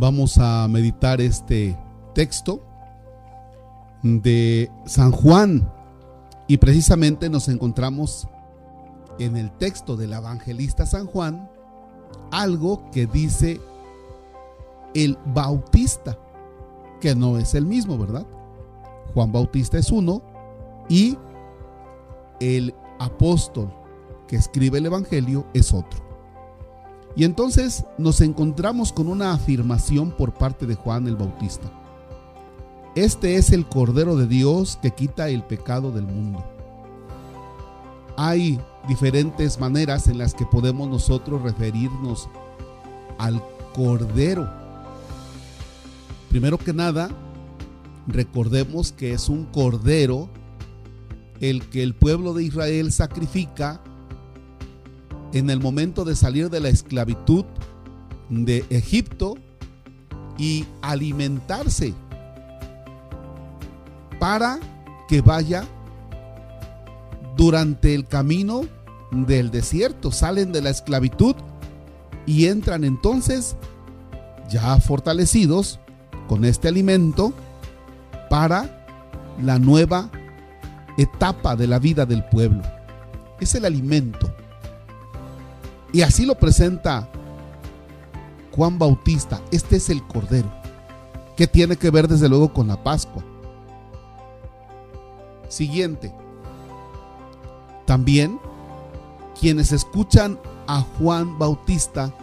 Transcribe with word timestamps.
vamos 0.00 0.38
a 0.38 0.66
meditar 0.66 1.20
este 1.20 1.76
texto 2.14 2.62
de 4.02 4.70
San 4.86 5.12
Juan 5.12 5.70
y 6.48 6.56
precisamente 6.56 7.28
nos 7.28 7.48
encontramos 7.48 8.26
en 9.18 9.36
el 9.36 9.52
texto 9.52 9.98
del 9.98 10.14
evangelista 10.14 10.86
San 10.86 11.06
Juan 11.06 11.50
algo 12.30 12.90
que 12.90 13.06
dice 13.06 13.60
el 14.94 15.18
bautista, 15.34 16.18
que 16.98 17.14
no 17.14 17.36
es 17.36 17.54
el 17.54 17.66
mismo, 17.66 17.98
¿verdad? 17.98 18.26
Juan 19.12 19.30
Bautista 19.30 19.76
es 19.76 19.92
uno 19.92 20.22
y 20.88 21.18
el 22.40 22.74
apóstol 22.98 23.70
que 24.26 24.36
escribe 24.36 24.78
el 24.78 24.86
Evangelio 24.86 25.46
es 25.52 25.74
otro. 25.74 26.09
Y 27.16 27.24
entonces 27.24 27.84
nos 27.98 28.20
encontramos 28.20 28.92
con 28.92 29.08
una 29.08 29.32
afirmación 29.32 30.10
por 30.10 30.32
parte 30.32 30.66
de 30.66 30.74
Juan 30.76 31.08
el 31.08 31.16
Bautista. 31.16 31.70
Este 32.94 33.36
es 33.36 33.50
el 33.52 33.66
Cordero 33.66 34.16
de 34.16 34.26
Dios 34.26 34.78
que 34.80 34.90
quita 34.90 35.28
el 35.28 35.42
pecado 35.42 35.92
del 35.92 36.06
mundo. 36.06 36.44
Hay 38.16 38.60
diferentes 38.88 39.58
maneras 39.58 40.08
en 40.08 40.18
las 40.18 40.34
que 40.34 40.46
podemos 40.46 40.88
nosotros 40.88 41.42
referirnos 41.42 42.28
al 43.18 43.42
Cordero. 43.74 44.50
Primero 46.28 46.58
que 46.58 46.72
nada, 46.72 47.10
recordemos 48.06 48.92
que 48.92 49.12
es 49.12 49.28
un 49.28 49.46
Cordero 49.46 50.28
el 51.40 51.62
que 51.70 51.82
el 51.82 51.94
pueblo 51.94 52.34
de 52.34 52.44
Israel 52.44 52.92
sacrifica 52.92 53.80
en 55.32 55.50
el 55.50 55.60
momento 55.60 56.04
de 56.04 56.16
salir 56.16 56.50
de 56.50 56.60
la 56.60 56.68
esclavitud 56.68 57.44
de 58.28 58.64
Egipto 58.70 59.36
y 60.38 60.64
alimentarse 60.82 61.94
para 64.18 64.58
que 65.08 65.20
vaya 65.20 65.64
durante 67.36 67.94
el 67.94 68.06
camino 68.06 68.62
del 69.10 69.50
desierto. 69.50 70.12
Salen 70.12 70.52
de 70.52 70.62
la 70.62 70.70
esclavitud 70.70 71.34
y 72.26 72.46
entran 72.46 72.84
entonces 72.84 73.56
ya 74.48 74.78
fortalecidos 74.78 75.80
con 76.28 76.44
este 76.44 76.68
alimento 76.68 77.32
para 78.28 78.86
la 79.42 79.58
nueva 79.58 80.10
etapa 80.98 81.56
de 81.56 81.66
la 81.66 81.78
vida 81.78 82.06
del 82.06 82.24
pueblo. 82.24 82.62
Es 83.40 83.54
el 83.54 83.64
alimento. 83.64 84.29
Y 85.92 86.02
así 86.02 86.24
lo 86.24 86.36
presenta 86.38 87.10
Juan 88.52 88.78
Bautista. 88.78 89.40
Este 89.50 89.76
es 89.76 89.90
el 89.90 90.06
Cordero. 90.06 90.50
que 91.36 91.46
tiene 91.46 91.76
que 91.76 91.88
ver 91.88 92.06
desde 92.06 92.28
luego 92.28 92.52
con 92.52 92.68
la 92.68 92.82
Pascua? 92.82 93.24
Siguiente. 95.48 96.12
También 97.86 98.38
quienes 99.40 99.72
escuchan 99.72 100.38
a 100.66 100.82
Juan 100.82 101.38
Bautista 101.38 102.14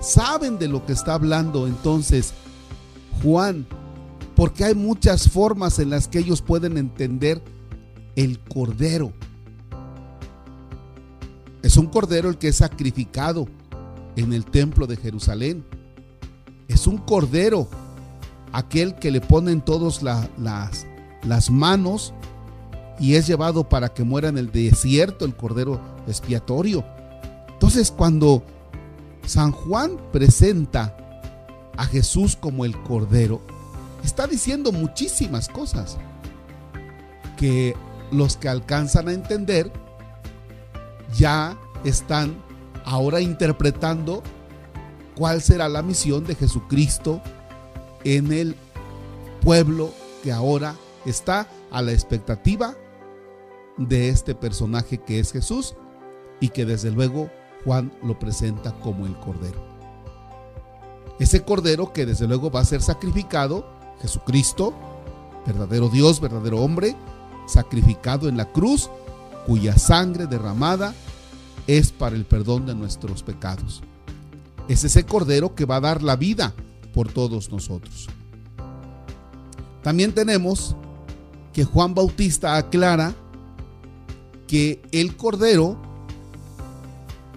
saben 0.00 0.58
de 0.58 0.66
lo 0.66 0.84
que 0.84 0.92
está 0.92 1.14
hablando 1.14 1.68
entonces 1.68 2.34
Juan, 3.22 3.66
porque 4.34 4.64
hay 4.64 4.74
muchas 4.74 5.28
formas 5.30 5.78
en 5.78 5.90
las 5.90 6.08
que 6.08 6.18
ellos 6.18 6.42
pueden 6.42 6.76
entender 6.76 7.42
el 8.16 8.38
Cordero. 8.40 9.12
Es 11.66 11.76
un 11.76 11.86
cordero 11.86 12.28
el 12.28 12.38
que 12.38 12.46
es 12.46 12.56
sacrificado 12.58 13.48
en 14.14 14.32
el 14.32 14.44
templo 14.44 14.86
de 14.86 14.96
Jerusalén. 14.96 15.64
Es 16.68 16.86
un 16.86 16.96
cordero 16.96 17.66
aquel 18.52 18.94
que 18.94 19.10
le 19.10 19.20
ponen 19.20 19.60
todos 19.60 20.00
las, 20.00 20.28
las 21.24 21.50
manos 21.50 22.14
y 23.00 23.16
es 23.16 23.26
llevado 23.26 23.68
para 23.68 23.88
que 23.88 24.04
muera 24.04 24.28
en 24.28 24.38
el 24.38 24.52
desierto 24.52 25.24
el 25.24 25.34
cordero 25.34 25.80
expiatorio. 26.06 26.84
Entonces 27.48 27.90
cuando 27.90 28.44
San 29.26 29.50
Juan 29.50 29.98
presenta 30.12 30.96
a 31.76 31.84
Jesús 31.84 32.36
como 32.36 32.64
el 32.64 32.80
cordero, 32.84 33.40
está 34.04 34.28
diciendo 34.28 34.70
muchísimas 34.70 35.48
cosas 35.48 35.98
que 37.36 37.74
los 38.12 38.36
que 38.36 38.48
alcanzan 38.48 39.08
a 39.08 39.12
entender 39.12 39.72
ya 41.14 41.58
están 41.84 42.36
ahora 42.84 43.20
interpretando 43.20 44.22
cuál 45.16 45.40
será 45.40 45.68
la 45.68 45.82
misión 45.82 46.24
de 46.24 46.34
Jesucristo 46.34 47.20
en 48.04 48.32
el 48.32 48.56
pueblo 49.42 49.90
que 50.22 50.32
ahora 50.32 50.74
está 51.04 51.48
a 51.70 51.82
la 51.82 51.92
expectativa 51.92 52.74
de 53.76 54.08
este 54.08 54.34
personaje 54.34 54.98
que 54.98 55.18
es 55.18 55.32
Jesús 55.32 55.74
y 56.40 56.48
que 56.48 56.64
desde 56.64 56.90
luego 56.90 57.30
Juan 57.64 57.92
lo 58.02 58.18
presenta 58.18 58.72
como 58.80 59.06
el 59.06 59.16
Cordero. 59.18 59.60
Ese 61.18 61.42
Cordero 61.42 61.92
que 61.92 62.06
desde 62.06 62.26
luego 62.26 62.50
va 62.50 62.60
a 62.60 62.64
ser 62.64 62.82
sacrificado, 62.82 63.66
Jesucristo, 64.00 64.74
verdadero 65.46 65.88
Dios, 65.88 66.20
verdadero 66.20 66.60
hombre, 66.60 66.94
sacrificado 67.46 68.28
en 68.28 68.36
la 68.36 68.52
cruz, 68.52 68.90
cuya 69.46 69.78
sangre 69.78 70.26
derramada 70.26 70.94
es 71.66 71.92
para 71.92 72.16
el 72.16 72.24
perdón 72.24 72.66
de 72.66 72.74
nuestros 72.74 73.22
pecados. 73.22 73.82
Es 74.68 74.84
ese 74.84 75.04
Cordero 75.04 75.54
que 75.54 75.64
va 75.64 75.76
a 75.76 75.80
dar 75.80 76.02
la 76.02 76.16
vida 76.16 76.52
por 76.92 77.12
todos 77.12 77.50
nosotros. 77.50 78.08
También 79.82 80.12
tenemos 80.12 80.74
que 81.52 81.64
Juan 81.64 81.94
Bautista 81.94 82.56
aclara 82.56 83.14
que 84.46 84.82
el 84.92 85.16
Cordero 85.16 85.76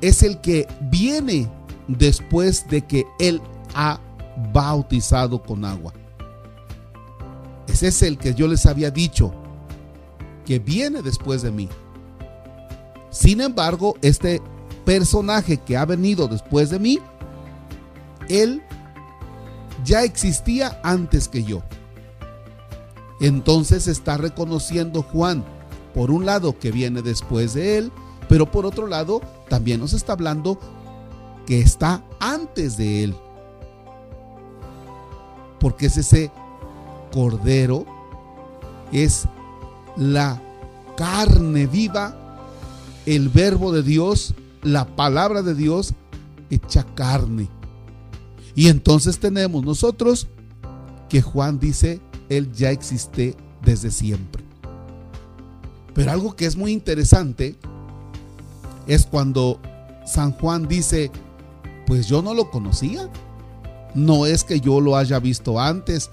es 0.00 0.22
el 0.22 0.40
que 0.40 0.68
viene 0.82 1.50
después 1.88 2.68
de 2.68 2.86
que 2.86 3.04
Él 3.18 3.40
ha 3.74 4.00
bautizado 4.52 5.42
con 5.42 5.64
agua. 5.64 5.92
Ese 7.66 7.88
es 7.88 8.02
el 8.02 8.18
que 8.18 8.34
yo 8.34 8.46
les 8.48 8.66
había 8.66 8.90
dicho, 8.90 9.32
que 10.44 10.58
viene 10.58 11.02
después 11.02 11.42
de 11.42 11.50
mí. 11.50 11.68
Sin 13.16 13.40
embargo, 13.40 13.94
este 14.02 14.42
personaje 14.84 15.56
que 15.56 15.78
ha 15.78 15.86
venido 15.86 16.28
después 16.28 16.68
de 16.68 16.78
mí, 16.78 16.98
él 18.28 18.62
ya 19.86 20.02
existía 20.04 20.78
antes 20.82 21.26
que 21.26 21.42
yo. 21.42 21.62
Entonces 23.18 23.88
está 23.88 24.18
reconociendo 24.18 25.02
Juan, 25.02 25.42
por 25.94 26.10
un 26.10 26.26
lado, 26.26 26.58
que 26.58 26.70
viene 26.70 27.00
después 27.00 27.54
de 27.54 27.78
él, 27.78 27.92
pero 28.28 28.50
por 28.50 28.66
otro 28.66 28.86
lado, 28.86 29.22
también 29.48 29.80
nos 29.80 29.94
está 29.94 30.12
hablando 30.12 30.58
que 31.46 31.62
está 31.62 32.04
antes 32.20 32.76
de 32.76 33.04
él. 33.04 33.16
Porque 35.58 35.86
es 35.86 35.96
ese 35.96 36.30
cordero, 37.14 37.86
es 38.92 39.26
la 39.96 40.38
carne 40.98 41.66
viva, 41.66 42.25
el 43.06 43.28
verbo 43.28 43.72
de 43.72 43.82
Dios, 43.82 44.34
la 44.62 44.84
palabra 44.96 45.42
de 45.42 45.54
Dios 45.54 45.94
hecha 46.50 46.84
carne. 46.94 47.48
Y 48.54 48.68
entonces 48.68 49.18
tenemos 49.18 49.64
nosotros 49.64 50.28
que 51.08 51.22
Juan 51.22 51.58
dice, 51.58 52.00
Él 52.28 52.52
ya 52.52 52.70
existe 52.70 53.36
desde 53.64 53.90
siempre. 53.90 54.44
Pero 55.94 56.10
algo 56.10 56.36
que 56.36 56.46
es 56.46 56.56
muy 56.56 56.72
interesante 56.72 57.56
es 58.86 59.06
cuando 59.06 59.60
San 60.04 60.32
Juan 60.32 60.68
dice, 60.68 61.10
pues 61.86 62.06
yo 62.06 62.22
no 62.22 62.34
lo 62.34 62.50
conocía. 62.50 63.10
No 63.94 64.26
es 64.26 64.44
que 64.44 64.60
yo 64.60 64.80
lo 64.80 64.96
haya 64.96 65.18
visto 65.18 65.58
antes. 65.58 66.10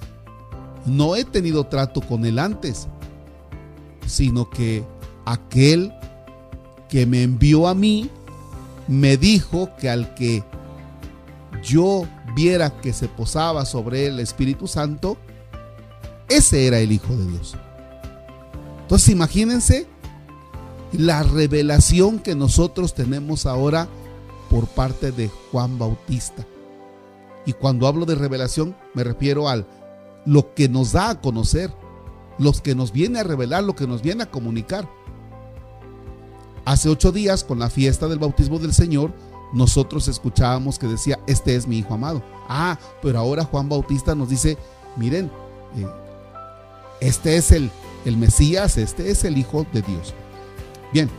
No 0.85 1.15
he 1.15 1.25
tenido 1.25 1.65
trato 1.65 2.01
con 2.01 2.25
él 2.25 2.39
antes 2.39 2.87
sino 4.07 4.49
que 4.49 4.83
aquel 5.25 5.93
que 6.93 7.07
me 7.07 7.23
envió 7.23 7.67
a 7.67 7.73
mí 7.73 8.07
me 8.87 9.17
dijo 9.17 9.71
que 9.79 9.89
al 9.89 10.13
que 10.13 10.43
yo 11.63 12.05
viera 12.35 12.69
que 12.81 12.93
se 12.93 13.07
posaba 13.07 13.65
sobre 13.65 14.05
el 14.05 14.19
Espíritu 14.19 14.67
Santo, 14.67 15.17
ese 16.29 16.67
era 16.67 16.77
el 16.77 16.91
Hijo 16.91 17.15
de 17.15 17.25
Dios. 17.31 17.55
Entonces 18.83 19.09
imagínense 19.09 19.87
la 20.91 21.23
revelación 21.23 22.19
que 22.19 22.35
nosotros 22.35 22.93
tenemos 22.93 23.47
ahora 23.47 23.87
por 24.51 24.67
parte 24.67 25.11
de 25.11 25.31
Juan 25.51 25.79
Bautista. 25.79 26.45
Y 27.47 27.53
cuando 27.53 27.87
hablo 27.87 28.05
de 28.05 28.13
revelación 28.13 28.75
me 28.93 29.03
refiero 29.03 29.49
al 29.49 29.65
lo 30.27 30.53
que 30.53 30.69
nos 30.69 30.91
da 30.91 31.09
a 31.09 31.21
conocer 31.21 31.73
los 32.37 32.61
que 32.61 32.75
nos 32.75 32.91
viene 32.91 33.19
a 33.19 33.23
revelar, 33.23 33.63
lo 33.63 33.75
que 33.75 33.87
nos 33.87 34.03
viene 34.03 34.21
a 34.21 34.29
comunicar. 34.29 34.87
Hace 36.65 36.89
ocho 36.89 37.11
días, 37.11 37.43
con 37.43 37.59
la 37.59 37.69
fiesta 37.69 38.07
del 38.07 38.19
bautismo 38.19 38.57
del 38.59 38.73
Señor, 38.73 39.11
nosotros 39.53 40.07
escuchábamos 40.07 40.79
que 40.79 40.87
decía, 40.87 41.19
este 41.27 41.55
es 41.55 41.67
mi 41.67 41.77
hijo 41.79 41.93
amado. 41.93 42.23
Ah, 42.47 42.79
pero 43.01 43.19
ahora 43.19 43.43
Juan 43.43 43.69
Bautista 43.69 44.15
nos 44.15 44.29
dice, 44.29 44.57
miren, 44.95 45.29
eh, 45.75 45.85
este 47.01 47.35
es 47.35 47.51
el, 47.51 47.69
el 48.05 48.17
Mesías, 48.17 48.77
este 48.77 49.11
es 49.11 49.25
el 49.25 49.37
Hijo 49.37 49.65
de 49.73 49.81
Dios. 49.81 50.13
Bien, 50.93 51.09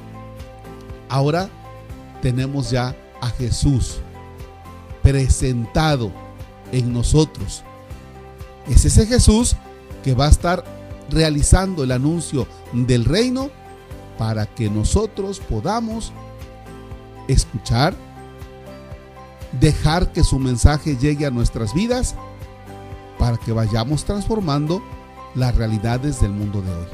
ahora 1.08 1.50
tenemos 2.22 2.70
ya 2.70 2.96
a 3.20 3.28
Jesús 3.28 3.98
presentado 5.02 6.10
en 6.72 6.92
nosotros. 6.92 7.62
Es 8.68 8.84
ese 8.86 9.06
Jesús 9.06 9.56
que 10.02 10.14
va 10.14 10.26
a 10.26 10.30
estar 10.30 10.64
realizando 11.10 11.84
el 11.84 11.92
anuncio 11.92 12.46
del 12.72 13.04
reino 13.04 13.50
para 14.18 14.46
que 14.46 14.70
nosotros 14.70 15.40
podamos 15.40 16.12
escuchar, 17.28 17.94
dejar 19.60 20.12
que 20.12 20.24
su 20.24 20.38
mensaje 20.38 20.96
llegue 20.96 21.26
a 21.26 21.30
nuestras 21.30 21.74
vidas, 21.74 22.14
para 23.18 23.36
que 23.36 23.52
vayamos 23.52 24.04
transformando 24.04 24.82
las 25.34 25.54
realidades 25.56 26.20
del 26.20 26.32
mundo 26.32 26.62
de 26.62 26.70
hoy. 26.72 26.86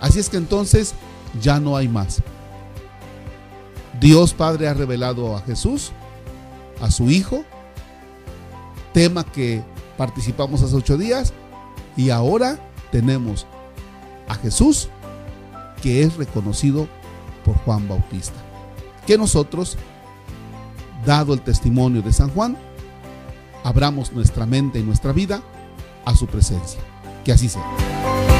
Así 0.00 0.20
es 0.20 0.28
que 0.28 0.36
entonces 0.36 0.94
ya 1.40 1.60
no 1.60 1.76
hay 1.76 1.88
más. 1.88 2.22
Dios 4.00 4.32
Padre 4.32 4.68
ha 4.68 4.74
revelado 4.74 5.36
a 5.36 5.40
Jesús, 5.42 5.92
a 6.80 6.90
su 6.90 7.10
Hijo, 7.10 7.44
tema 8.92 9.24
que 9.24 9.62
participamos 9.96 10.62
hace 10.62 10.76
ocho 10.76 10.96
días, 10.96 11.32
y 11.96 12.10
ahora 12.10 12.58
tenemos 12.92 13.46
a 14.28 14.34
Jesús 14.36 14.88
que 15.82 16.02
es 16.02 16.16
reconocido 16.16 16.88
por 17.44 17.56
Juan 17.58 17.88
Bautista. 17.88 18.38
Que 19.06 19.16
nosotros, 19.16 19.76
dado 21.04 21.34
el 21.34 21.40
testimonio 21.40 22.02
de 22.02 22.12
San 22.12 22.30
Juan, 22.30 22.56
abramos 23.64 24.12
nuestra 24.12 24.46
mente 24.46 24.78
y 24.78 24.82
nuestra 24.82 25.12
vida 25.12 25.42
a 26.04 26.14
su 26.14 26.26
presencia. 26.26 26.80
Que 27.24 27.32
así 27.32 27.48
sea. 27.48 28.37